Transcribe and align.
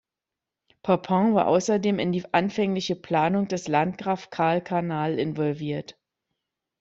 Papin 0.81 1.35
war 1.35 1.45
außerdem 1.47 1.99
in 1.99 2.11
die 2.11 2.23
anfängliche 2.33 2.95
Planung 2.95 3.47
des 3.47 3.67
Landgraf-Carl-Kanal 3.67 5.19
involviert. 5.19 5.95